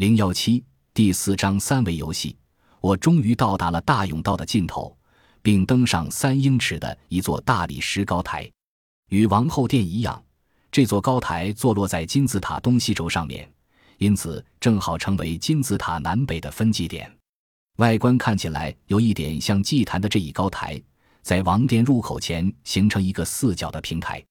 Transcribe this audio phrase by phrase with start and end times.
[0.00, 2.34] 零幺七第四章三维游戏，
[2.80, 4.96] 我终于到达了大甬道的尽头，
[5.42, 8.50] 并登上三英尺的一座大理石高台。
[9.10, 10.24] 与王后殿一样，
[10.72, 13.46] 这座高台坐落在金字塔东西轴上面，
[13.98, 17.14] 因此正好成为金字塔南北的分界点。
[17.76, 20.82] 外观看起来有一点像祭坛的这一高台，
[21.20, 24.24] 在王殿入口前形成一个四角的平台。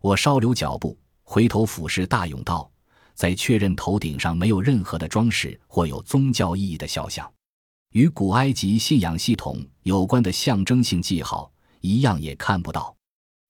[0.00, 2.70] 我稍留脚步，回头俯视大甬道。
[3.18, 7.28] 在确认头顶上没有任何的装饰或有宗教意义的肖像，
[7.90, 11.50] 与古埃及信仰系统有关的象征性记号
[11.80, 12.94] 一样也看不到。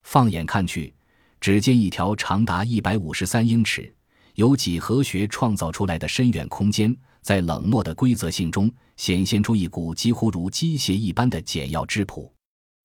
[0.04, 0.94] 放眼看去，
[1.38, 3.94] 只见一条长达一百五十三英尺、
[4.36, 12.32] 由几何学创造出来的深远空间，在冷漠的规则性中显现出一股几乎如机械一般的简要质朴。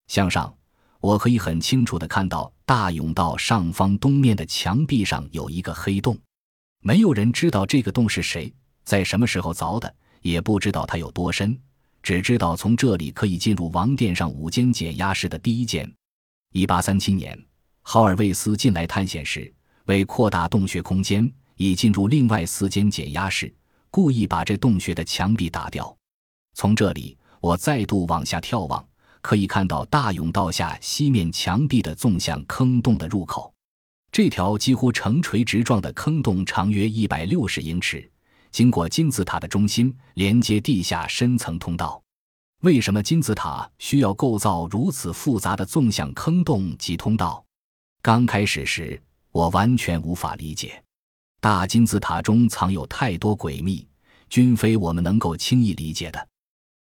[0.08, 0.54] 向上，
[1.00, 6.20] 我可以很清楚地看到大甬道上方东面的墙壁上有一个黑洞。
[6.86, 11.58] 没有人知道这个洞是谁在什么时候凿的，也不知道它有多深，
[12.02, 15.89] 只知道从这里可以进入王殿上五间减压室的第一间。
[16.52, 17.42] 一八三七年，
[17.84, 19.52] 豪尔魏斯进来探险时，
[19.86, 23.52] 为扩大洞穴空间，已进入另外四间减压室，
[23.89, 25.95] 故意把这洞穴的墙壁打掉。
[26.54, 28.86] 从这里，我再度往下眺望，
[29.22, 33.53] 可以看到大甬道下西面墙壁的纵向坑洞的入口。
[34.14, 38.08] 这条几乎呈垂直状的坑洞长约一百六十英尺，
[38.52, 42.00] 经过金字塔的中心，连接地下深层通道。
[42.61, 47.44] 为什么金字塔需要构造如此复杂的纵向坑洞及通道？
[48.03, 50.83] 刚开始时，我完全无法理解。
[51.42, 53.88] 大金字塔中藏有太多诡秘，
[54.30, 56.27] 均非我们能够轻易理解的。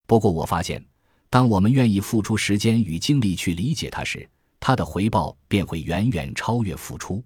[0.05, 0.85] 不过，我发现，
[1.29, 4.29] 当我们愿意付出时间与精力去理解它时，
[4.61, 7.21] 它的回报便会远远超越付出。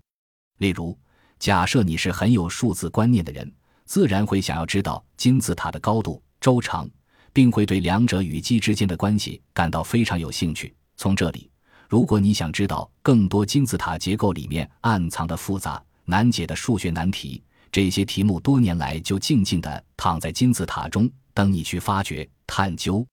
[0.57, 0.97] 例如，
[1.37, 3.53] 假设你是很有数字观念的人，
[3.85, 6.89] 自然会想要知道金字塔的高度、周长，
[7.33, 10.73] 并会对两者与基之间的关系感到非常有兴趣。
[10.95, 11.51] 从这里，
[11.89, 23.05] 如果你想知道更多金字塔结构里面暗藏的复杂难解的数学难题，这些题目多年来就静静地躺在金字塔中，等你去发掘、探究。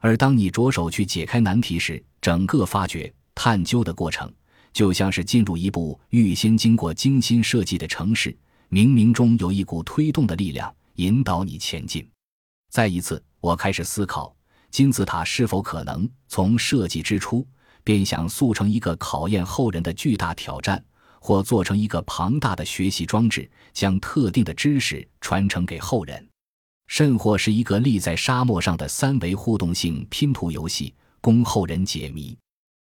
[0.00, 3.12] 而当你着手去解开难题时，整个发掘。
[3.40, 4.28] 探究的过程
[4.72, 8.36] 就像是进入一部预先经过精心设计的城市，
[8.68, 12.04] 冥冥中有一股推动的力量引导你前进。
[12.68, 14.34] 再一次，我开始思考
[14.72, 17.46] 金字塔是否可能从设计之初
[17.84, 20.84] 便想塑成一个考验后人的巨大挑战，
[21.20, 26.28] 或做成一个庞大的学习装置，将特定的知识传承给后人，
[26.88, 32.36] 甚或是一个立在沙漠上的三维互动性拼图游戏，供后人解谜。